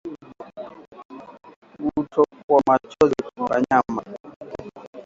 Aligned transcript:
Kutokwa 1.95 2.59
machozi 2.67 3.15
kwa 3.35 3.45
wanyama 3.45 4.03